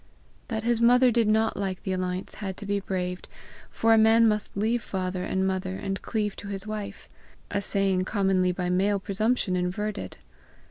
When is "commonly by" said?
8.05-8.71